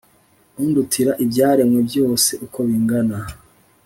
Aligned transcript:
Undutira 0.63 1.11
ibyaremwe 1.23 1.79
byose 1.89 2.31
uko 2.45 2.59
bingana 2.67 3.17